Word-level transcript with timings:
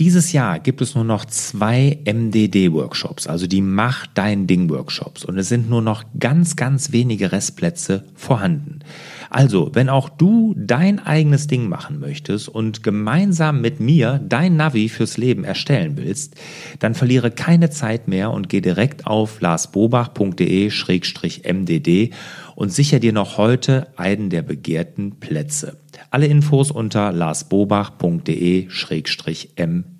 Dieses 0.00 0.32
Jahr 0.32 0.58
gibt 0.58 0.80
es 0.80 0.96
nur 0.96 1.04
noch 1.04 1.24
zwei 1.24 2.00
MDD-Workshops, 2.04 3.28
also 3.28 3.46
die 3.46 3.60
Mach 3.60 4.08
dein 4.08 4.48
Ding-Workshops. 4.48 5.24
Und 5.24 5.38
es 5.38 5.48
sind 5.48 5.70
nur 5.70 5.82
noch 5.82 6.02
ganz, 6.18 6.56
ganz 6.56 6.90
wenige 6.90 7.30
Restplätze 7.30 8.02
vorhanden. 8.16 8.80
Also, 9.30 9.70
wenn 9.72 9.88
auch 9.88 10.08
du 10.08 10.52
dein 10.56 10.98
eigenes 10.98 11.46
Ding 11.46 11.68
machen 11.68 12.00
möchtest 12.00 12.48
und 12.48 12.82
gemeinsam 12.82 13.60
mit 13.60 13.78
mir 13.78 14.20
dein 14.28 14.56
Navi 14.56 14.88
fürs 14.88 15.16
Leben 15.16 15.44
erstellen 15.44 15.96
willst, 15.96 16.34
dann 16.80 16.96
verliere 16.96 17.30
keine 17.30 17.70
Zeit 17.70 18.08
mehr 18.08 18.32
und 18.32 18.48
geh 18.48 18.60
direkt 18.60 19.06
auf 19.06 19.40
larsbobach.de-mdd 19.40 22.10
und 22.56 22.72
sicher 22.72 22.98
dir 22.98 23.12
noch 23.12 23.38
heute 23.38 23.86
einen 23.96 24.28
der 24.28 24.42
begehrten 24.42 25.20
Plätze. 25.20 25.76
Alle 26.10 26.26
Infos 26.26 26.72
unter 26.72 27.12
larsbobach.de-mdd. 27.12 29.93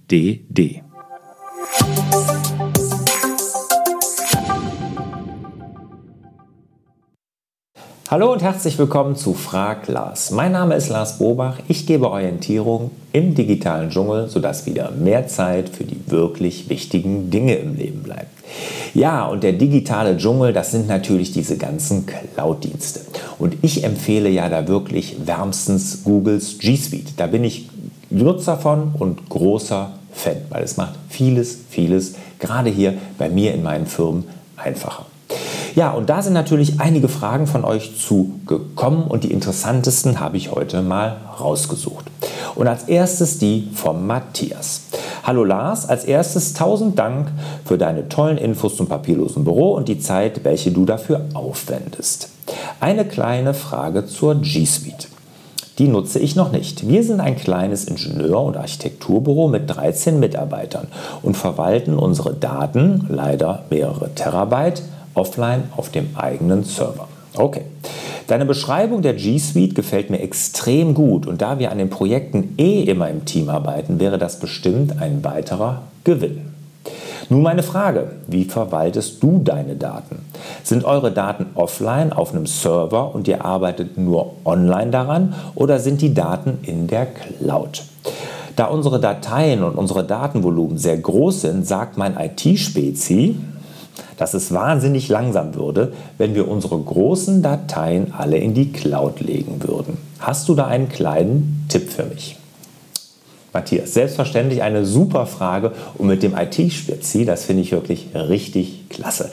Hallo 8.10 8.32
und 8.32 8.42
herzlich 8.42 8.78
willkommen 8.78 9.16
zu 9.16 9.32
Frag 9.32 9.88
Lars. 9.88 10.30
Mein 10.30 10.52
Name 10.52 10.74
ist 10.74 10.90
Lars 10.90 11.18
Bobach. 11.18 11.58
Ich 11.68 11.86
gebe 11.86 12.10
Orientierung 12.10 12.90
im 13.12 13.34
digitalen 13.34 13.88
Dschungel, 13.88 14.28
sodass 14.28 14.66
wieder 14.66 14.90
mehr 14.90 15.26
Zeit 15.26 15.70
für 15.70 15.84
die 15.84 15.98
wirklich 16.10 16.68
wichtigen 16.68 17.30
Dinge 17.30 17.54
im 17.54 17.74
Leben 17.74 18.02
bleibt. 18.02 18.44
Ja, 18.92 19.24
und 19.24 19.42
der 19.42 19.54
digitale 19.54 20.18
Dschungel, 20.18 20.52
das 20.52 20.70
sind 20.70 20.86
natürlich 20.86 21.32
diese 21.32 21.56
ganzen 21.56 22.04
Cloud-Dienste. 22.06 23.00
Und 23.38 23.56
ich 23.62 23.84
empfehle 23.84 24.28
ja 24.28 24.50
da 24.50 24.68
wirklich 24.68 25.26
wärmstens 25.26 26.04
Googles 26.04 26.58
G 26.58 26.76
Suite. 26.76 27.14
Da 27.16 27.26
bin 27.26 27.42
ich 27.42 27.70
Nutzer 28.14 28.56
von 28.56 28.92
und 28.98 29.28
großer 29.28 29.90
Fan, 30.12 30.36
weil 30.50 30.62
es 30.62 30.76
macht 30.76 30.94
vieles, 31.08 31.58
vieles, 31.68 32.14
gerade 32.38 32.70
hier 32.70 32.94
bei 33.18 33.28
mir 33.28 33.52
in 33.54 33.62
meinen 33.62 33.86
Firmen 33.86 34.24
einfacher. 34.56 35.06
Ja, 35.74 35.90
und 35.90 36.08
da 36.08 36.22
sind 36.22 36.34
natürlich 36.34 36.80
einige 36.80 37.08
Fragen 37.08 37.48
von 37.48 37.64
euch 37.64 37.98
zugekommen 37.98 39.08
und 39.08 39.24
die 39.24 39.32
interessantesten 39.32 40.20
habe 40.20 40.36
ich 40.36 40.52
heute 40.52 40.82
mal 40.82 41.16
rausgesucht. 41.40 42.04
Und 42.54 42.68
als 42.68 42.84
erstes 42.84 43.38
die 43.38 43.68
vom 43.74 44.06
Matthias. 44.06 44.82
Hallo 45.24 45.42
Lars, 45.42 45.88
als 45.88 46.04
erstes 46.04 46.52
tausend 46.52 46.96
Dank 46.98 47.32
für 47.64 47.78
deine 47.78 48.08
tollen 48.08 48.38
Infos 48.38 48.76
zum 48.76 48.86
papierlosen 48.86 49.42
Büro 49.42 49.74
und 49.74 49.88
die 49.88 49.98
Zeit, 49.98 50.44
welche 50.44 50.70
du 50.70 50.84
dafür 50.84 51.24
aufwendest. 51.34 52.28
Eine 52.78 53.04
kleine 53.04 53.54
Frage 53.54 54.06
zur 54.06 54.36
G 54.36 54.64
Suite. 54.66 55.08
Die 55.78 55.88
nutze 55.88 56.20
ich 56.20 56.36
noch 56.36 56.52
nicht. 56.52 56.86
Wir 56.86 57.02
sind 57.02 57.20
ein 57.20 57.36
kleines 57.36 57.86
Ingenieur- 57.86 58.44
und 58.44 58.56
Architekturbüro 58.56 59.48
mit 59.48 59.68
13 59.68 60.20
Mitarbeitern 60.20 60.86
und 61.22 61.36
verwalten 61.36 61.98
unsere 61.98 62.32
Daten, 62.34 63.06
leider 63.08 63.64
mehrere 63.70 64.14
Terabyte, 64.14 64.82
offline 65.14 65.64
auf 65.76 65.90
dem 65.90 66.10
eigenen 66.16 66.62
Server. 66.62 67.08
Okay. 67.36 67.62
Deine 68.26 68.46
Beschreibung 68.46 69.02
der 69.02 69.14
G 69.14 69.38
Suite 69.38 69.74
gefällt 69.74 70.08
mir 70.10 70.20
extrem 70.20 70.94
gut 70.94 71.26
und 71.26 71.42
da 71.42 71.58
wir 71.58 71.72
an 71.72 71.78
den 71.78 71.90
Projekten 71.90 72.54
eh 72.56 72.82
immer 72.84 73.10
im 73.10 73.24
Team 73.24 73.50
arbeiten, 73.50 74.00
wäre 74.00 74.16
das 74.16 74.38
bestimmt 74.38 75.00
ein 75.02 75.24
weiterer 75.24 75.82
Gewinn. 76.04 76.53
Nun 77.30 77.42
meine 77.42 77.62
Frage, 77.62 78.12
wie 78.26 78.44
verwaltest 78.44 79.22
du 79.22 79.40
deine 79.42 79.76
Daten? 79.76 80.18
Sind 80.62 80.84
eure 80.84 81.10
Daten 81.10 81.46
offline 81.54 82.12
auf 82.12 82.32
einem 82.32 82.46
Server 82.46 83.14
und 83.14 83.28
ihr 83.28 83.44
arbeitet 83.44 83.96
nur 83.96 84.32
online 84.44 84.90
daran 84.90 85.34
oder 85.54 85.78
sind 85.78 86.02
die 86.02 86.12
Daten 86.12 86.58
in 86.62 86.86
der 86.86 87.06
Cloud? 87.06 87.82
Da 88.56 88.66
unsere 88.66 89.00
Dateien 89.00 89.64
und 89.64 89.76
unsere 89.76 90.04
Datenvolumen 90.04 90.78
sehr 90.78 90.98
groß 90.98 91.40
sind, 91.40 91.66
sagt 91.66 91.96
mein 91.96 92.16
IT-Spezi, 92.16 93.36
dass 94.16 94.34
es 94.34 94.52
wahnsinnig 94.52 95.08
langsam 95.08 95.54
würde, 95.54 95.92
wenn 96.18 96.34
wir 96.34 96.46
unsere 96.48 96.78
großen 96.78 97.42
Dateien 97.42 98.12
alle 98.16 98.36
in 98.36 98.54
die 98.54 98.70
Cloud 98.70 99.20
legen 99.20 99.62
würden. 99.62 99.96
Hast 100.20 100.48
du 100.48 100.54
da 100.54 100.66
einen 100.66 100.88
kleinen 100.88 101.66
Tipp 101.68 101.90
für 101.90 102.04
mich? 102.04 102.36
Matthias, 103.54 103.94
selbstverständlich 103.94 104.62
eine 104.62 104.84
super 104.84 105.26
Frage 105.26 105.72
und 105.96 106.08
mit 106.08 106.22
dem 106.22 106.34
IT-Spezi, 106.36 107.24
das 107.24 107.44
finde 107.44 107.62
ich 107.62 107.72
wirklich 107.72 108.08
richtig 108.14 108.88
klasse. 108.90 109.30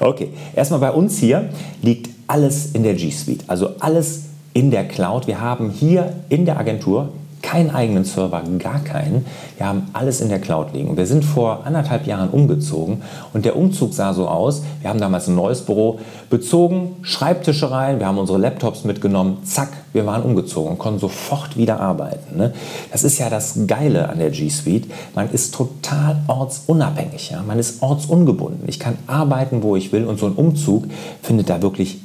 Okay, 0.00 0.28
erstmal 0.54 0.80
bei 0.80 0.92
uns 0.92 1.18
hier 1.18 1.50
liegt 1.82 2.08
alles 2.28 2.70
in 2.72 2.84
der 2.84 2.94
G 2.94 3.10
Suite, 3.10 3.44
also 3.48 3.70
alles 3.80 4.22
in 4.54 4.70
der 4.70 4.84
Cloud. 4.84 5.26
Wir 5.26 5.40
haben 5.40 5.70
hier 5.70 6.14
in 6.28 6.46
der 6.46 6.58
Agentur 6.58 7.10
keinen 7.44 7.70
eigenen 7.70 8.04
Server, 8.04 8.42
gar 8.58 8.80
keinen. 8.80 9.26
Wir 9.58 9.66
haben 9.66 9.88
alles 9.92 10.22
in 10.22 10.30
der 10.30 10.40
Cloud 10.40 10.72
liegen. 10.72 10.96
Wir 10.96 11.06
sind 11.06 11.24
vor 11.24 11.66
anderthalb 11.66 12.06
Jahren 12.06 12.30
umgezogen 12.30 13.02
und 13.34 13.44
der 13.44 13.56
Umzug 13.56 13.92
sah 13.92 14.14
so 14.14 14.26
aus. 14.26 14.62
Wir 14.80 14.88
haben 14.88 14.98
damals 14.98 15.28
ein 15.28 15.34
neues 15.34 15.60
Büro 15.60 16.00
bezogen, 16.30 16.96
Schreibtische 17.02 17.70
rein, 17.70 18.00
wir 18.00 18.06
haben 18.06 18.16
unsere 18.16 18.38
Laptops 18.38 18.84
mitgenommen, 18.84 19.38
zack, 19.44 19.68
wir 19.92 20.06
waren 20.06 20.22
umgezogen 20.22 20.72
und 20.72 20.78
konnten 20.78 21.00
sofort 21.00 21.56
wieder 21.58 21.80
arbeiten. 21.80 22.38
Ne? 22.38 22.54
Das 22.90 23.04
ist 23.04 23.18
ja 23.18 23.28
das 23.28 23.66
Geile 23.66 24.08
an 24.08 24.18
der 24.18 24.30
G 24.30 24.48
Suite. 24.48 24.88
Man 25.14 25.30
ist 25.30 25.54
total 25.54 26.16
ortsunabhängig. 26.26 27.30
Ja? 27.30 27.42
Man 27.42 27.58
ist 27.58 27.82
ortsungebunden. 27.82 28.66
Ich 28.66 28.80
kann 28.80 28.96
arbeiten, 29.06 29.62
wo 29.62 29.76
ich 29.76 29.92
will 29.92 30.06
und 30.06 30.18
so 30.18 30.26
ein 30.26 30.32
Umzug 30.32 30.86
findet 31.22 31.50
da 31.50 31.60
wirklich 31.60 32.00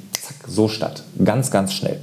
so 0.49 0.67
statt. 0.67 1.03
Ganz, 1.23 1.51
ganz 1.51 1.73
schnell. 1.73 1.99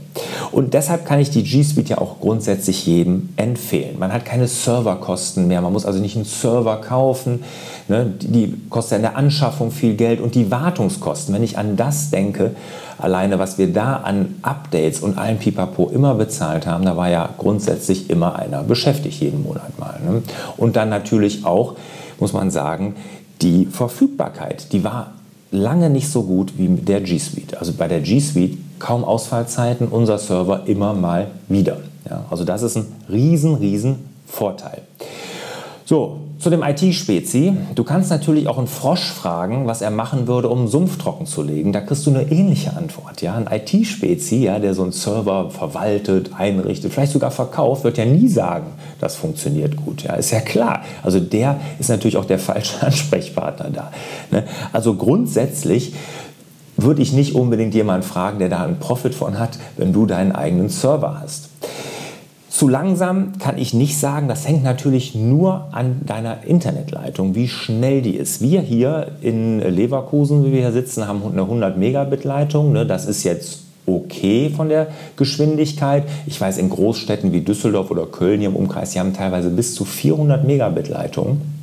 Und 0.52 0.74
deshalb 0.74 1.04
kann 1.04 1.18
ich 1.18 1.30
die 1.30 1.42
G 1.42 1.62
Suite 1.62 1.88
ja 1.90 1.98
auch 1.98 2.20
grundsätzlich 2.20 2.86
jedem 2.86 3.30
empfehlen. 3.36 3.98
Man 3.98 4.12
hat 4.12 4.24
keine 4.24 4.46
Serverkosten 4.48 5.48
mehr, 5.48 5.60
man 5.60 5.72
muss 5.72 5.86
also 5.86 5.98
nicht 5.98 6.16
einen 6.16 6.24
Server 6.24 6.76
kaufen. 6.80 7.42
Ne? 7.88 8.12
Die 8.20 8.54
kostet 8.70 8.96
in 8.96 9.02
der 9.02 9.16
Anschaffung 9.16 9.70
viel 9.70 9.94
Geld 9.94 10.20
und 10.20 10.34
die 10.34 10.50
Wartungskosten. 10.50 11.34
Wenn 11.34 11.42
ich 11.42 11.58
an 11.58 11.76
das 11.76 12.10
denke, 12.10 12.52
alleine 12.98 13.38
was 13.38 13.58
wir 13.58 13.72
da 13.72 13.96
an 13.96 14.36
Updates 14.42 15.00
und 15.00 15.18
allen 15.18 15.38
Pipapo 15.38 15.88
immer 15.88 16.14
bezahlt 16.14 16.66
haben, 16.66 16.84
da 16.84 16.96
war 16.96 17.10
ja 17.10 17.28
grundsätzlich 17.38 18.10
immer 18.10 18.36
einer 18.36 18.62
beschäftigt 18.62 19.20
jeden 19.20 19.42
Monat 19.42 19.78
mal. 19.78 20.00
Ne? 20.04 20.22
Und 20.56 20.76
dann 20.76 20.88
natürlich 20.88 21.44
auch, 21.44 21.74
muss 22.18 22.32
man 22.32 22.50
sagen, 22.50 22.96
die 23.42 23.66
Verfügbarkeit, 23.66 24.72
die 24.72 24.82
war 24.82 25.12
lange 25.50 25.90
nicht 25.90 26.08
so 26.08 26.22
gut 26.22 26.52
wie 26.58 26.68
mit 26.68 26.88
der 26.88 27.00
G 27.00 27.18
Suite. 27.18 27.56
Also 27.58 27.72
bei 27.72 27.88
der 27.88 28.00
G 28.00 28.20
Suite 28.20 28.58
kaum 28.78 29.04
Ausfallzeiten, 29.04 29.88
unser 29.88 30.18
Server 30.18 30.62
immer 30.66 30.92
mal 30.92 31.28
wieder. 31.48 31.78
Ja, 32.08 32.24
also 32.30 32.44
das 32.44 32.62
ist 32.62 32.76
ein 32.76 32.86
riesen, 33.10 33.54
riesen 33.54 33.96
Vorteil. 34.26 34.82
So, 35.86 36.18
zu 36.40 36.50
dem 36.50 36.64
IT-Spezi. 36.64 37.56
Du 37.76 37.84
kannst 37.84 38.10
natürlich 38.10 38.48
auch 38.48 38.58
einen 38.58 38.66
Frosch 38.66 39.04
fragen, 39.04 39.68
was 39.68 39.82
er 39.82 39.92
machen 39.92 40.26
würde, 40.26 40.48
um 40.48 40.66
Sumpf 40.66 40.98
trocken 40.98 41.26
zu 41.26 41.42
legen. 41.42 41.72
Da 41.72 41.80
kriegst 41.80 42.04
du 42.06 42.10
eine 42.10 42.30
ähnliche 42.30 42.76
Antwort. 42.76 43.22
Ja? 43.22 43.36
Ein 43.36 43.46
IT-Spezi, 43.48 44.42
ja, 44.42 44.58
der 44.58 44.74
so 44.74 44.82
einen 44.82 44.90
Server 44.90 45.48
verwaltet, 45.50 46.30
einrichtet, 46.36 46.92
vielleicht 46.92 47.12
sogar 47.12 47.30
verkauft, 47.30 47.84
wird 47.84 47.98
ja 47.98 48.04
nie 48.04 48.26
sagen, 48.26 48.66
das 49.00 49.14
funktioniert 49.14 49.76
gut. 49.76 50.02
Ja? 50.02 50.14
Ist 50.14 50.32
ja 50.32 50.40
klar. 50.40 50.82
Also 51.04 51.20
der 51.20 51.60
ist 51.78 51.88
natürlich 51.88 52.16
auch 52.16 52.24
der 52.24 52.40
falsche 52.40 52.82
Ansprechpartner 52.84 53.70
da. 53.70 53.92
Ne? 54.32 54.42
Also 54.72 54.94
grundsätzlich 54.94 55.94
würde 56.76 57.00
ich 57.00 57.12
nicht 57.12 57.36
unbedingt 57.36 57.74
jemanden 57.74 58.06
fragen, 58.06 58.40
der 58.40 58.48
da 58.48 58.64
einen 58.64 58.80
Profit 58.80 59.14
von 59.14 59.38
hat, 59.38 59.58
wenn 59.76 59.92
du 59.92 60.04
deinen 60.04 60.32
eigenen 60.32 60.68
Server 60.68 61.20
hast. 61.22 61.48
Zu 62.56 62.68
langsam 62.68 63.32
kann 63.38 63.58
ich 63.58 63.74
nicht 63.74 63.98
sagen, 63.98 64.28
das 64.28 64.48
hängt 64.48 64.64
natürlich 64.64 65.14
nur 65.14 65.68
an 65.72 66.00
deiner 66.06 66.44
Internetleitung, 66.44 67.34
wie 67.34 67.48
schnell 67.48 68.00
die 68.00 68.16
ist. 68.16 68.40
Wir 68.40 68.62
hier 68.62 69.08
in 69.20 69.58
Leverkusen, 69.60 70.42
wie 70.42 70.52
wir 70.52 70.60
hier 70.60 70.72
sitzen, 70.72 71.06
haben 71.06 71.20
eine 71.22 71.42
100 71.42 71.76
Megabit 71.76 72.24
Leitung. 72.24 72.72
Ne? 72.72 72.86
Das 72.86 73.04
ist 73.04 73.24
jetzt 73.24 73.58
okay 73.84 74.48
von 74.48 74.70
der 74.70 74.86
Geschwindigkeit. 75.18 76.04
Ich 76.24 76.40
weiß, 76.40 76.56
in 76.56 76.70
Großstädten 76.70 77.30
wie 77.34 77.42
Düsseldorf 77.42 77.90
oder 77.90 78.06
Köln 78.06 78.40
hier 78.40 78.48
im 78.48 78.56
Umkreis, 78.56 78.92
die 78.92 79.00
haben 79.00 79.12
teilweise 79.12 79.50
bis 79.50 79.74
zu 79.74 79.84
400 79.84 80.46
Megabit 80.46 80.88
Leitungen. 80.88 81.55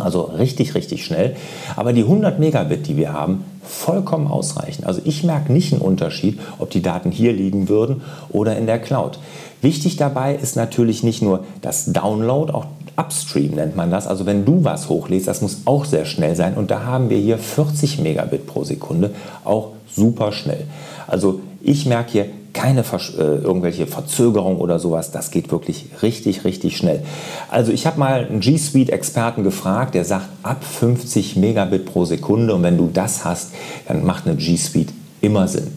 Also 0.00 0.22
richtig, 0.22 0.74
richtig 0.74 1.04
schnell. 1.04 1.36
Aber 1.76 1.92
die 1.92 2.02
100 2.02 2.38
Megabit, 2.38 2.86
die 2.86 2.96
wir 2.96 3.12
haben, 3.12 3.44
vollkommen 3.62 4.26
ausreichen. 4.26 4.84
Also 4.84 5.00
ich 5.04 5.22
merke 5.22 5.52
nicht 5.52 5.72
einen 5.72 5.82
Unterschied, 5.82 6.38
ob 6.58 6.70
die 6.70 6.82
Daten 6.82 7.10
hier 7.10 7.32
liegen 7.32 7.68
würden 7.68 8.02
oder 8.30 8.56
in 8.56 8.66
der 8.66 8.78
Cloud. 8.78 9.18
Wichtig 9.62 9.96
dabei 9.96 10.34
ist 10.34 10.56
natürlich 10.56 11.02
nicht 11.02 11.22
nur 11.22 11.44
das 11.60 11.92
Download, 11.92 12.52
auch 12.52 12.66
Upstream 12.96 13.52
nennt 13.52 13.76
man 13.76 13.90
das. 13.90 14.06
Also 14.06 14.26
wenn 14.26 14.44
du 14.44 14.64
was 14.64 14.88
hochlädst, 14.88 15.26
das 15.26 15.40
muss 15.42 15.62
auch 15.64 15.84
sehr 15.84 16.04
schnell 16.04 16.36
sein. 16.36 16.54
Und 16.54 16.70
da 16.70 16.84
haben 16.84 17.10
wir 17.10 17.18
hier 17.18 17.38
40 17.38 18.00
Megabit 18.00 18.46
pro 18.46 18.64
Sekunde, 18.64 19.10
auch 19.44 19.68
super 19.90 20.32
schnell. 20.32 20.64
Also 21.06 21.40
ich 21.62 21.86
merke 21.86 22.12
hier 22.12 22.26
keine 22.52 22.84
Versch 22.84 23.14
äh, 23.16 23.20
irgendwelche 23.20 23.86
Verzögerung 23.86 24.58
oder 24.58 24.78
sowas. 24.78 25.10
Das 25.10 25.30
geht 25.30 25.50
wirklich 25.50 25.86
richtig, 26.02 26.44
richtig 26.44 26.76
schnell. 26.76 27.02
Also 27.50 27.72
ich 27.72 27.86
habe 27.86 27.98
mal 27.98 28.26
einen 28.26 28.40
G 28.40 28.56
Suite-Experten 28.56 29.44
gefragt, 29.44 29.94
der 29.94 30.04
sagt 30.04 30.26
ab 30.42 30.64
50 30.64 31.36
Megabit 31.36 31.86
pro 31.86 32.04
Sekunde. 32.04 32.54
Und 32.54 32.62
wenn 32.62 32.76
du 32.76 32.90
das 32.92 33.24
hast, 33.24 33.52
dann 33.86 34.04
macht 34.04 34.26
eine 34.26 34.36
G 34.36 34.56
Suite 34.56 34.92
immer 35.20 35.48
Sinn. 35.48 35.76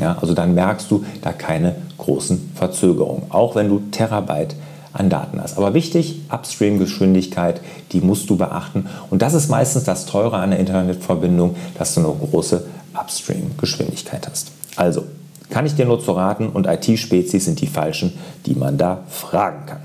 Ja, 0.00 0.16
also 0.20 0.34
dann 0.34 0.54
merkst 0.54 0.90
du 0.90 1.04
da 1.20 1.32
keine 1.32 1.76
großen 1.98 2.52
Verzögerungen, 2.54 3.24
auch 3.30 3.54
wenn 3.54 3.68
du 3.68 3.82
Terabyte 3.90 4.54
an 4.92 5.10
Daten 5.10 5.40
hast. 5.40 5.56
Aber 5.56 5.74
wichtig, 5.74 6.20
Upstream-Geschwindigkeit, 6.30 7.60
die 7.92 8.00
musst 8.00 8.28
du 8.30 8.36
beachten. 8.36 8.86
Und 9.10 9.22
das 9.22 9.34
ist 9.34 9.48
meistens 9.48 9.84
das 9.84 10.06
Teure 10.06 10.36
an 10.36 10.50
der 10.50 10.60
Internetverbindung, 10.60 11.56
dass 11.78 11.94
du 11.94 12.00
eine 12.00 12.12
große 12.12 12.64
Upstream-Geschwindigkeit 12.94 14.28
hast. 14.28 14.50
Also, 14.76 15.04
kann 15.52 15.66
ich 15.66 15.74
dir 15.74 15.84
nur 15.84 16.00
zu 16.00 16.12
raten 16.12 16.48
und 16.48 16.66
IT-Spezies 16.66 17.44
sind 17.44 17.60
die 17.60 17.66
falschen, 17.66 18.18
die 18.46 18.54
man 18.54 18.78
da 18.78 19.04
fragen 19.08 19.66
kann. 19.66 19.80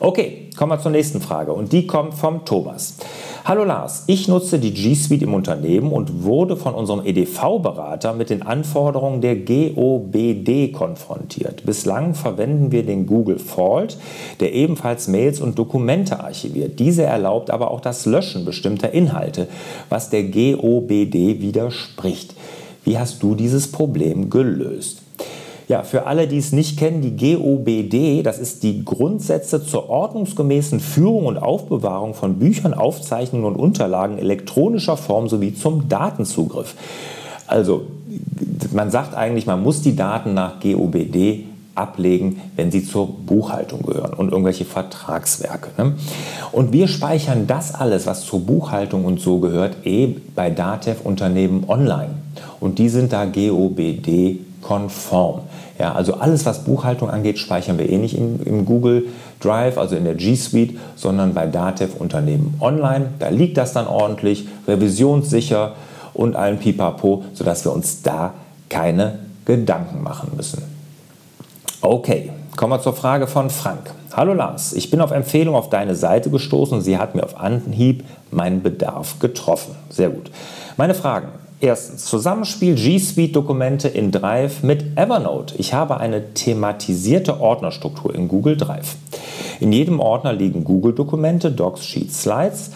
Okay, 0.00 0.50
kommen 0.58 0.72
wir 0.72 0.80
zur 0.80 0.90
nächsten 0.90 1.20
Frage 1.20 1.52
und 1.52 1.72
die 1.72 1.86
kommt 1.86 2.14
vom 2.14 2.44
Thomas. 2.44 2.96
Hallo 3.44 3.62
Lars, 3.62 4.02
ich 4.08 4.26
nutze 4.26 4.58
die 4.58 4.74
G 4.74 4.94
Suite 4.94 5.22
im 5.22 5.32
Unternehmen 5.32 5.92
und 5.92 6.24
wurde 6.24 6.56
von 6.56 6.74
unserem 6.74 7.06
EDV-Berater 7.06 8.14
mit 8.14 8.28
den 8.28 8.42
Anforderungen 8.42 9.20
der 9.20 9.36
GOBD 9.36 10.72
konfrontiert. 10.72 11.64
Bislang 11.64 12.14
verwenden 12.14 12.72
wir 12.72 12.84
den 12.84 13.06
Google 13.06 13.38
Vault, 13.38 13.98
der 14.40 14.54
ebenfalls 14.54 15.06
Mails 15.06 15.40
und 15.40 15.56
Dokumente 15.56 16.18
archiviert. 16.18 16.80
Diese 16.80 17.04
erlaubt 17.04 17.50
aber 17.50 17.70
auch 17.70 17.80
das 17.80 18.06
Löschen 18.06 18.44
bestimmter 18.44 18.90
Inhalte, 18.92 19.46
was 19.88 20.10
der 20.10 20.24
GOBD 20.24 21.40
widerspricht. 21.40 22.34
Wie 22.86 22.98
hast 22.98 23.20
du 23.20 23.34
dieses 23.34 23.72
Problem 23.72 24.30
gelöst? 24.30 25.02
Ja, 25.66 25.82
für 25.82 26.06
alle, 26.06 26.28
die 26.28 26.38
es 26.38 26.52
nicht 26.52 26.78
kennen, 26.78 27.02
die 27.02 27.16
GOBD, 27.16 28.22
das 28.22 28.38
ist 28.38 28.62
die 28.62 28.84
Grundsätze 28.84 29.64
zur 29.64 29.90
ordnungsgemäßen 29.90 30.78
Führung 30.78 31.26
und 31.26 31.36
Aufbewahrung 31.36 32.14
von 32.14 32.38
Büchern, 32.38 32.74
Aufzeichnungen 32.74 33.44
und 33.44 33.56
Unterlagen 33.56 34.18
elektronischer 34.18 34.96
Form 34.96 35.28
sowie 35.28 35.52
zum 35.52 35.88
Datenzugriff. 35.88 36.76
Also 37.48 37.82
man 38.72 38.92
sagt 38.92 39.16
eigentlich, 39.16 39.46
man 39.46 39.64
muss 39.64 39.82
die 39.82 39.96
Daten 39.96 40.32
nach 40.34 40.60
GOBD 40.60 41.46
ablegen, 41.74 42.40
wenn 42.54 42.70
sie 42.70 42.84
zur 42.84 43.08
Buchhaltung 43.08 43.82
gehören 43.82 44.14
und 44.14 44.30
irgendwelche 44.30 44.64
Vertragswerke. 44.64 45.70
Ne? 45.76 45.94
Und 46.52 46.72
wir 46.72 46.86
speichern 46.86 47.48
das 47.48 47.74
alles, 47.74 48.06
was 48.06 48.24
zur 48.24 48.46
Buchhaltung 48.46 49.04
und 49.04 49.18
so 49.18 49.40
gehört, 49.40 49.84
eh 49.84 50.14
bei 50.36 50.50
Datev-Unternehmen 50.50 51.64
online. 51.66 52.25
Und 52.60 52.78
die 52.78 52.88
sind 52.88 53.12
da 53.12 53.26
GOBD-konform. 53.26 55.40
Ja, 55.78 55.92
also 55.92 56.14
alles, 56.14 56.46
was 56.46 56.64
Buchhaltung 56.64 57.10
angeht, 57.10 57.38
speichern 57.38 57.78
wir 57.78 57.88
eh 57.88 57.98
nicht 57.98 58.16
im, 58.16 58.42
im 58.42 58.64
Google 58.64 59.08
Drive, 59.40 59.76
also 59.76 59.94
in 59.94 60.04
der 60.04 60.14
G 60.14 60.34
Suite, 60.34 60.78
sondern 60.94 61.34
bei 61.34 61.46
Datev 61.46 61.96
Unternehmen 61.98 62.54
online. 62.60 63.10
Da 63.18 63.28
liegt 63.28 63.58
das 63.58 63.74
dann 63.74 63.86
ordentlich, 63.86 64.48
revisionssicher 64.66 65.74
und 66.14 66.34
allen 66.34 66.58
Pipapo, 66.58 67.24
sodass 67.34 67.64
wir 67.64 67.72
uns 67.72 68.02
da 68.02 68.32
keine 68.70 69.18
Gedanken 69.44 70.02
machen 70.02 70.30
müssen. 70.36 70.62
Okay, 71.82 72.30
kommen 72.56 72.72
wir 72.72 72.80
zur 72.80 72.94
Frage 72.94 73.26
von 73.26 73.50
Frank. 73.50 73.90
Hallo 74.14 74.32
Lars, 74.32 74.72
ich 74.72 74.90
bin 74.90 75.02
auf 75.02 75.10
Empfehlung 75.10 75.54
auf 75.54 75.68
deine 75.68 75.94
Seite 75.94 76.30
gestoßen 76.30 76.80
sie 76.80 76.96
hat 76.96 77.14
mir 77.14 77.22
auf 77.22 77.38
Anhieb 77.38 78.02
meinen 78.30 78.62
Bedarf 78.62 79.18
getroffen. 79.18 79.74
Sehr 79.90 80.08
gut. 80.08 80.30
Meine 80.78 80.94
Fragen. 80.94 81.28
Erstens, 81.60 82.04
Zusammenspiel 82.04 82.74
G 82.74 82.98
Suite-Dokumente 82.98 83.88
in 83.88 84.12
Drive 84.12 84.62
mit 84.62 84.98
Evernote. 84.98 85.54
Ich 85.56 85.72
habe 85.72 85.96
eine 85.96 86.34
thematisierte 86.34 87.40
Ordnerstruktur 87.40 88.14
in 88.14 88.28
Google 88.28 88.58
Drive. 88.58 88.96
In 89.60 89.72
jedem 89.72 89.98
Ordner 89.98 90.34
liegen 90.34 90.64
Google-Dokumente, 90.64 91.50
Docs, 91.50 91.86
Sheets, 91.86 92.22
Slides 92.22 92.72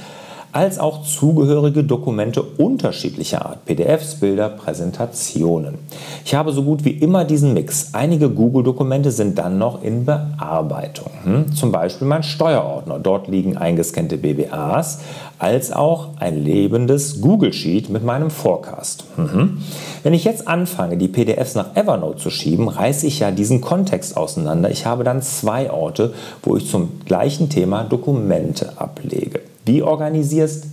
als 0.52 0.78
auch 0.78 1.04
zugehörige 1.04 1.84
Dokumente 1.84 2.42
unterschiedlicher 2.42 3.46
Art, 3.46 3.64
PDFs, 3.66 4.16
Bilder, 4.16 4.48
Präsentationen. 4.48 5.78
Ich 6.24 6.34
habe 6.34 6.52
so 6.52 6.62
gut 6.62 6.84
wie 6.84 6.90
immer 6.90 7.24
diesen 7.24 7.54
Mix. 7.54 7.90
Einige 7.92 8.30
Google-Dokumente 8.30 9.10
sind 9.10 9.38
dann 9.38 9.58
noch 9.58 9.82
in 9.82 10.04
Bearbeitung. 10.04 11.10
Hm? 11.24 11.54
Zum 11.54 11.72
Beispiel 11.72 12.08
mein 12.08 12.22
Steuerordner. 12.22 12.98
Dort 12.98 13.28
liegen 13.28 13.56
eingescannte 13.56 14.16
BWAs, 14.16 15.00
als 15.38 15.72
auch 15.72 16.10
ein 16.18 16.42
lebendes 16.42 17.20
Google 17.20 17.52
Sheet 17.52 17.88
mit 17.88 18.04
meinem 18.04 18.30
Forecast. 18.30 19.04
Mhm. 19.16 19.62
Wenn 20.02 20.14
ich 20.14 20.24
jetzt 20.24 20.46
anfange, 20.46 20.96
die 20.96 21.08
PDFs 21.08 21.54
nach 21.54 21.76
Evernote 21.76 22.18
zu 22.18 22.30
schieben, 22.30 22.68
reiße 22.68 23.06
ich 23.06 23.20
ja 23.20 23.30
diesen 23.30 23.60
Kontext 23.60 24.16
auseinander. 24.16 24.70
Ich 24.70 24.84
habe 24.86 25.04
dann 25.04 25.22
zwei 25.22 25.70
Orte, 25.70 26.12
wo 26.42 26.56
ich 26.56 26.68
zum 26.68 27.00
gleichen 27.06 27.48
Thema 27.48 27.84
Dokumente 27.84 28.78
ablege. 28.78 29.40
Wie 29.64 29.82
organisierst 29.82 30.66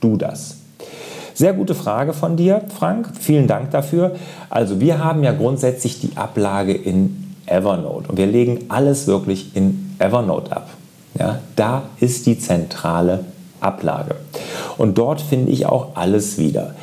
du 0.00 0.16
das? 0.16 0.56
Sehr 1.34 1.54
gute 1.54 1.74
Frage 1.74 2.12
von 2.12 2.36
dir, 2.36 2.62
Frank. 2.78 3.08
Vielen 3.18 3.46
Dank 3.46 3.70
dafür. 3.70 4.16
Also 4.50 4.80
wir 4.80 5.02
haben 5.02 5.22
ja 5.22 5.32
grundsätzlich 5.32 6.00
die 6.00 6.16
Ablage 6.16 6.74
in 6.74 7.34
Evernote 7.46 8.08
und 8.08 8.18
wir 8.18 8.26
legen 8.26 8.66
alles 8.68 9.06
wirklich 9.06 9.56
in 9.56 9.94
Evernote 9.98 10.54
ab. 10.54 10.70
Ja, 11.18 11.40
da 11.56 11.82
ist 12.00 12.26
die 12.26 12.38
zentrale 12.38 13.24
Ablage. 13.60 14.16
Und 14.78 14.98
dort 14.98 15.20
finde 15.20 15.52
ich 15.52 15.66
auch 15.66 15.94
alles 15.94 16.38
wieder. 16.38 16.74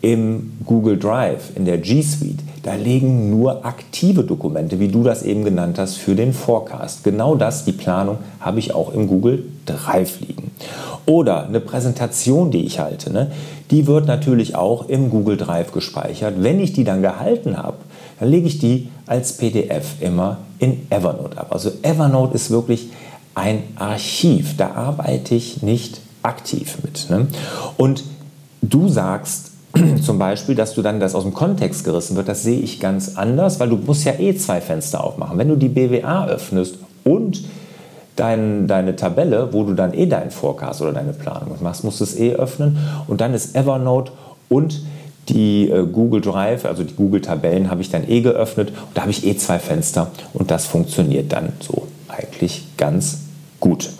Im 0.00 0.52
Google 0.64 0.98
Drive, 0.98 1.56
in 1.56 1.64
der 1.64 1.78
G 1.78 2.02
Suite, 2.02 2.38
da 2.62 2.74
liegen 2.74 3.30
nur 3.30 3.64
aktive 3.64 4.22
Dokumente, 4.22 4.78
wie 4.78 4.88
du 4.88 5.02
das 5.02 5.22
eben 5.22 5.44
genannt 5.44 5.78
hast, 5.78 5.96
für 5.96 6.14
den 6.14 6.32
Forecast. 6.32 7.02
Genau 7.02 7.34
das, 7.34 7.64
die 7.64 7.72
Planung, 7.72 8.18
habe 8.40 8.58
ich 8.58 8.74
auch 8.74 8.92
im 8.92 9.08
Google 9.08 9.44
Drive 9.66 10.20
liegen. 10.20 10.52
Oder 11.08 11.46
eine 11.46 11.60
Präsentation, 11.60 12.50
die 12.50 12.66
ich 12.66 12.80
halte, 12.80 13.10
ne, 13.10 13.30
die 13.70 13.86
wird 13.86 14.06
natürlich 14.06 14.54
auch 14.54 14.90
im 14.90 15.08
Google 15.08 15.38
Drive 15.38 15.72
gespeichert. 15.72 16.34
Wenn 16.36 16.60
ich 16.60 16.74
die 16.74 16.84
dann 16.84 17.00
gehalten 17.00 17.56
habe, 17.56 17.78
dann 18.20 18.28
lege 18.28 18.46
ich 18.46 18.58
die 18.58 18.90
als 19.06 19.38
PDF 19.38 19.86
immer 20.00 20.36
in 20.58 20.86
Evernote 20.90 21.38
ab. 21.38 21.46
Also 21.48 21.70
Evernote 21.80 22.34
ist 22.34 22.50
wirklich 22.50 22.90
ein 23.34 23.62
Archiv. 23.76 24.58
Da 24.58 24.72
arbeite 24.72 25.34
ich 25.34 25.62
nicht 25.62 26.02
aktiv 26.22 26.76
mit. 26.82 27.08
Ne? 27.08 27.28
Und 27.78 28.04
du 28.60 28.88
sagst 28.88 29.52
zum 30.04 30.18
Beispiel, 30.18 30.56
dass 30.56 30.74
du 30.74 30.82
dann 30.82 31.00
das 31.00 31.14
aus 31.14 31.22
dem 31.22 31.32
Kontext 31.32 31.84
gerissen 31.84 32.16
wird, 32.16 32.28
das 32.28 32.42
sehe 32.42 32.60
ich 32.60 32.80
ganz 32.80 33.16
anders, 33.16 33.60
weil 33.60 33.70
du 33.70 33.76
musst 33.76 34.04
ja 34.04 34.12
eh 34.18 34.36
zwei 34.36 34.60
Fenster 34.60 35.02
aufmachen. 35.02 35.38
Wenn 35.38 35.48
du 35.48 35.56
die 35.56 35.70
BWA 35.70 36.26
öffnest 36.26 36.76
und 37.04 37.44
dein, 38.18 38.66
deine 38.66 38.96
Tabelle, 38.96 39.52
wo 39.52 39.64
du 39.64 39.74
dann 39.74 39.94
eh 39.94 40.06
deinen 40.06 40.30
Forecast 40.30 40.82
oder 40.82 40.92
deine 40.92 41.12
Planung 41.12 41.58
machst, 41.60 41.84
musst 41.84 42.00
du 42.00 42.04
es 42.04 42.18
eh 42.18 42.34
öffnen 42.34 42.78
und 43.06 43.20
dann 43.20 43.34
ist 43.34 43.54
Evernote 43.54 44.12
und 44.48 44.82
die 45.28 45.70
äh, 45.70 45.84
Google 45.86 46.20
Drive, 46.20 46.64
also 46.64 46.84
die 46.84 46.94
Google 46.94 47.20
Tabellen 47.20 47.70
habe 47.70 47.82
ich 47.82 47.90
dann 47.90 48.08
eh 48.08 48.20
geöffnet 48.20 48.70
und 48.70 48.96
da 48.96 49.02
habe 49.02 49.10
ich 49.10 49.26
eh 49.26 49.36
zwei 49.36 49.58
Fenster 49.58 50.10
und 50.32 50.50
das 50.50 50.66
funktioniert 50.66 51.32
dann 51.32 51.52
so 51.60 51.86
eigentlich 52.08 52.64
ganz 52.76 53.18
gut. 53.60 53.90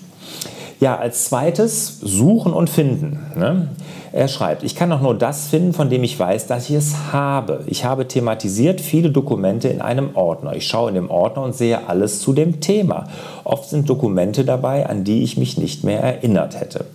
Ja, 0.80 0.96
als 0.96 1.24
zweites 1.24 1.98
suchen 2.00 2.52
und 2.52 2.70
finden. 2.70 3.18
Ne? 3.36 3.68
Er 4.12 4.28
schreibt, 4.28 4.62
ich 4.62 4.74
kann 4.74 4.90
auch 4.92 5.00
nur 5.00 5.14
das 5.14 5.48
finden, 5.48 5.72
von 5.72 5.90
dem 5.90 6.02
ich 6.02 6.18
weiß, 6.18 6.46
dass 6.46 6.70
ich 6.70 6.76
es 6.76 7.12
habe. 7.12 7.64
Ich 7.66 7.84
habe 7.84 8.08
thematisiert 8.08 8.80
viele 8.80 9.10
Dokumente 9.10 9.68
in 9.68 9.80
einem 9.80 10.16
Ordner. 10.16 10.54
Ich 10.54 10.66
schaue 10.66 10.88
in 10.88 10.94
dem 10.94 11.10
Ordner 11.10 11.42
und 11.42 11.54
sehe 11.54 11.88
alles 11.88 12.20
zu 12.20 12.32
dem 12.32 12.60
Thema. 12.60 13.08
Oft 13.44 13.68
sind 13.68 13.88
Dokumente 13.88 14.44
dabei, 14.44 14.88
an 14.88 15.04
die 15.04 15.22
ich 15.22 15.36
mich 15.36 15.58
nicht 15.58 15.84
mehr 15.84 16.00
erinnert 16.00 16.60
hätte. 16.60 16.86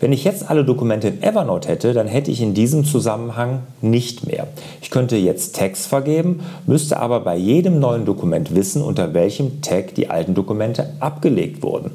Wenn 0.00 0.12
ich 0.12 0.24
jetzt 0.24 0.48
alle 0.48 0.64
Dokumente 0.64 1.08
in 1.08 1.22
Evernote 1.22 1.68
hätte, 1.68 1.92
dann 1.92 2.06
hätte 2.06 2.30
ich 2.30 2.40
in 2.40 2.54
diesem 2.54 2.84
Zusammenhang 2.84 3.64
nicht 3.82 4.26
mehr. 4.26 4.46
Ich 4.80 4.90
könnte 4.90 5.16
jetzt 5.16 5.56
Tags 5.56 5.86
vergeben, 5.86 6.40
müsste 6.66 6.98
aber 6.98 7.20
bei 7.20 7.36
jedem 7.36 7.80
neuen 7.80 8.06
Dokument 8.06 8.54
wissen, 8.54 8.82
unter 8.82 9.12
welchem 9.12 9.60
Tag 9.60 9.94
die 9.94 10.08
alten 10.08 10.34
Dokumente 10.34 10.94
abgelegt 11.00 11.62
wurden. 11.62 11.90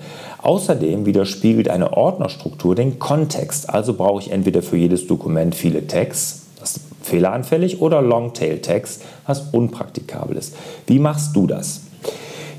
Außerdem 0.45 1.07
widerspiegelt 1.07 1.69
eine 1.69 1.93
Ordnerstruktur 1.93 2.75
den 2.75 2.99
Kontext, 2.99 3.67
also 3.67 3.95
brauche 3.95 4.21
ich 4.21 4.31
entweder 4.31 4.61
für 4.61 4.77
jedes 4.77 5.07
Dokument 5.07 5.55
viele 5.55 5.87
Tags, 5.87 6.43
was 6.59 6.81
fehleranfällig, 7.01 7.81
oder 7.81 8.03
Longtail-Tags, 8.03 8.99
was 9.25 9.41
unpraktikabel 9.53 10.37
ist. 10.37 10.55
Wie 10.85 10.99
machst 10.99 11.35
du 11.35 11.47
das? 11.47 11.81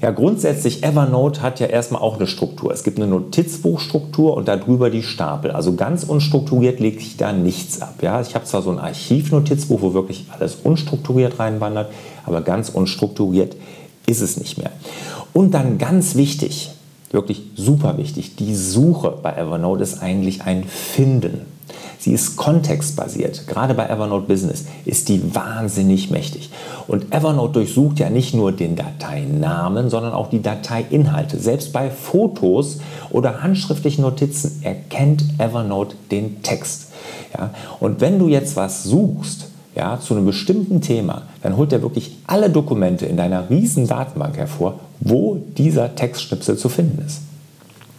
Ja, 0.02 0.10
grundsätzlich, 0.10 0.82
Evernote 0.82 1.42
hat 1.42 1.60
ja 1.60 1.68
erstmal 1.68 2.02
auch 2.02 2.16
eine 2.16 2.26
Struktur. 2.26 2.72
Es 2.72 2.82
gibt 2.82 2.98
eine 2.98 3.06
Notizbuchstruktur 3.06 4.36
und 4.36 4.48
darüber 4.48 4.90
die 4.90 5.04
Stapel. 5.04 5.52
Also 5.52 5.76
ganz 5.76 6.02
unstrukturiert 6.02 6.80
lege 6.80 6.98
ich 6.98 7.16
da 7.16 7.32
nichts 7.32 7.80
ab. 7.82 7.94
Ja, 8.02 8.20
ich 8.20 8.34
habe 8.34 8.44
zwar 8.46 8.62
so 8.62 8.72
ein 8.72 8.80
Archivnotizbuch, 8.80 9.80
wo 9.80 9.94
wirklich 9.94 10.26
alles 10.36 10.56
unstrukturiert 10.56 11.38
reinwandert, 11.38 11.92
aber 12.24 12.40
ganz 12.42 12.68
unstrukturiert 12.68 13.54
ist 14.06 14.22
es 14.22 14.38
nicht 14.38 14.58
mehr. 14.58 14.72
Und 15.32 15.54
dann 15.54 15.78
ganz 15.78 16.16
wichtig, 16.16 16.72
wirklich 17.16 17.42
super 17.56 17.98
wichtig, 17.98 18.36
die 18.36 18.54
Suche 18.54 19.12
bei 19.20 19.32
Evernote 19.32 19.82
ist 19.82 20.00
eigentlich 20.00 20.42
ein 20.42 20.62
Finden. 20.62 21.40
Sie 21.98 22.12
ist 22.12 22.36
kontextbasiert. 22.36 23.48
Gerade 23.48 23.74
bei 23.74 23.88
Evernote 23.88 24.26
Business 24.28 24.66
ist 24.84 25.08
die 25.08 25.34
wahnsinnig 25.34 26.10
mächtig. 26.10 26.50
Und 26.86 27.12
Evernote 27.12 27.54
durchsucht 27.54 27.98
ja 27.98 28.10
nicht 28.10 28.32
nur 28.32 28.52
den 28.52 28.76
Dateinamen, 28.76 29.90
sondern 29.90 30.12
auch 30.12 30.30
die 30.30 30.42
Dateiinhalte. 30.42 31.40
Selbst 31.40 31.72
bei 31.72 31.90
Fotos 31.90 32.78
oder 33.10 33.42
handschriftlichen 33.42 34.02
Notizen 34.02 34.60
erkennt 34.62 35.24
Evernote 35.38 35.96
den 36.12 36.42
Text. 36.42 36.92
Ja? 37.36 37.50
Und 37.80 38.00
wenn 38.00 38.20
du 38.20 38.28
jetzt 38.28 38.54
was 38.54 38.84
suchst, 38.84 39.48
ja, 39.76 40.00
zu 40.00 40.14
einem 40.14 40.24
bestimmten 40.24 40.80
Thema, 40.80 41.22
dann 41.42 41.56
holt 41.56 41.72
er 41.72 41.82
wirklich 41.82 42.16
alle 42.26 42.50
Dokumente 42.50 43.06
in 43.06 43.16
deiner 43.16 43.50
riesen 43.50 43.86
Datenbank 43.86 44.36
hervor, 44.36 44.80
wo 45.00 45.36
dieser 45.56 45.94
Textschnipsel 45.94 46.56
zu 46.56 46.68
finden 46.68 47.04
ist. 47.06 47.20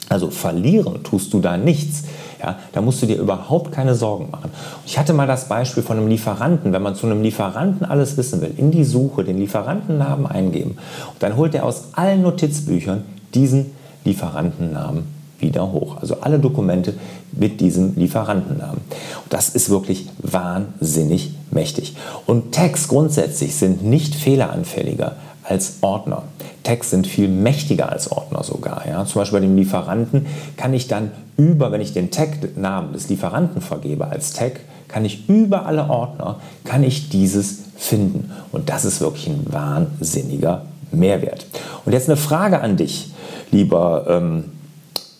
Also 0.09 0.29
verlieren 0.29 1.03
tust 1.03 1.33
du 1.33 1.39
da 1.39 1.57
nichts. 1.57 2.03
Ja, 2.41 2.57
da 2.71 2.81
musst 2.81 3.01
du 3.01 3.05
dir 3.05 3.17
überhaupt 3.17 3.71
keine 3.71 3.93
Sorgen 3.93 4.29
machen. 4.31 4.51
Ich 4.85 4.97
hatte 4.97 5.13
mal 5.13 5.27
das 5.27 5.49
Beispiel 5.49 5.83
von 5.83 5.97
einem 5.97 6.07
Lieferanten, 6.07 6.71
wenn 6.71 6.81
man 6.81 6.95
zu 6.95 7.05
einem 7.05 7.21
Lieferanten 7.21 7.85
alles 7.85 8.15
wissen 8.15 8.41
will, 8.41 8.53
in 8.57 8.71
die 8.71 8.83
Suche 8.83 9.23
den 9.23 9.37
Lieferantennamen 9.37 10.25
eingeben 10.25 10.77
und 11.13 11.21
dann 11.21 11.35
holt 11.35 11.55
er 11.55 11.65
aus 11.65 11.89
allen 11.93 12.21
Notizbüchern 12.21 13.03
diesen 13.33 13.71
Lieferantennamen 14.05 15.16
wieder 15.39 15.71
hoch. 15.71 15.97
Also 16.01 16.21
alle 16.21 16.39
Dokumente 16.39 16.93
mit 17.31 17.61
diesem 17.61 17.95
Lieferantennamen. 17.95 18.81
Das 19.29 19.49
ist 19.49 19.69
wirklich 19.69 20.07
wahnsinnig 20.19 21.33
mächtig. 21.51 21.95
Und 22.25 22.53
Tags 22.53 22.87
grundsätzlich 22.87 23.55
sind 23.55 23.83
nicht 23.83 24.15
fehleranfälliger 24.15 25.15
als 25.43 25.77
Ordner. 25.81 26.23
Tags 26.63 26.89
sind 26.89 27.07
viel 27.07 27.29
mächtiger 27.29 27.89
als 27.91 28.11
Ordner 28.11 28.43
sogar. 28.43 28.83
Ja? 28.87 29.05
Zum 29.05 29.21
Beispiel 29.21 29.39
bei 29.39 29.45
dem 29.45 29.55
Lieferanten 29.55 30.25
kann 30.57 30.73
ich 30.73 30.87
dann 30.87 31.11
über, 31.37 31.71
wenn 31.71 31.81
ich 31.81 31.93
den 31.93 32.11
Tag-Namen 32.11 32.93
des 32.93 33.09
Lieferanten 33.09 33.61
vergebe 33.61 34.07
als 34.07 34.33
Tag, 34.33 34.59
kann 34.87 35.05
ich 35.05 35.29
über 35.29 35.65
alle 35.65 35.89
Ordner, 35.89 36.39
kann 36.63 36.83
ich 36.83 37.09
dieses 37.09 37.59
finden. 37.77 38.31
Und 38.51 38.69
das 38.69 38.85
ist 38.85 39.01
wirklich 39.01 39.27
ein 39.27 39.45
wahnsinniger 39.45 40.63
Mehrwert. 40.91 41.45
Und 41.85 41.93
jetzt 41.93 42.09
eine 42.09 42.17
Frage 42.17 42.61
an 42.61 42.77
dich, 42.77 43.11
lieber 43.51 44.05
ähm, 44.09 44.45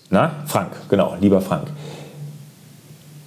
na, 0.09 0.31
Frank, 0.45 0.71
genau, 0.89 1.15
lieber 1.19 1.41
Frank. 1.41 1.67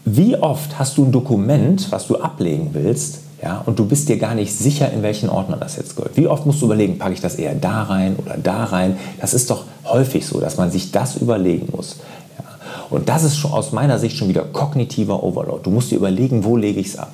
Wie 0.04 0.36
oft 0.36 0.78
hast 0.78 0.96
du 0.96 1.04
ein 1.04 1.12
Dokument, 1.12 1.90
was 1.92 2.06
du 2.06 2.16
ablegen 2.16 2.70
willst, 2.72 3.20
ja, 3.42 3.62
und 3.64 3.78
du 3.78 3.86
bist 3.86 4.08
dir 4.08 4.18
gar 4.18 4.34
nicht 4.34 4.52
sicher, 4.52 4.90
in 4.92 5.02
welchen 5.02 5.30
Ordner 5.30 5.56
das 5.56 5.76
jetzt 5.76 5.96
gehört. 5.96 6.16
Wie 6.16 6.26
oft 6.26 6.44
musst 6.44 6.60
du 6.60 6.66
überlegen, 6.66 6.98
packe 6.98 7.14
ich 7.14 7.20
das 7.20 7.36
eher 7.36 7.54
da 7.54 7.84
rein 7.84 8.16
oder 8.16 8.36
da 8.36 8.64
rein? 8.64 8.98
Das 9.18 9.32
ist 9.32 9.50
doch 9.50 9.64
häufig 9.84 10.26
so, 10.26 10.40
dass 10.40 10.58
man 10.58 10.70
sich 10.70 10.92
das 10.92 11.16
überlegen 11.16 11.68
muss. 11.74 11.96
Ja. 12.38 12.44
Und 12.90 13.08
das 13.08 13.24
ist 13.24 13.38
schon 13.38 13.52
aus 13.52 13.72
meiner 13.72 13.98
Sicht 13.98 14.16
schon 14.16 14.28
wieder 14.28 14.42
kognitiver 14.42 15.22
Overload. 15.22 15.60
Du 15.62 15.70
musst 15.70 15.90
dir 15.90 15.96
überlegen, 15.96 16.44
wo 16.44 16.56
lege 16.56 16.80
ich 16.80 16.88
es 16.88 16.98
ab. 16.98 17.12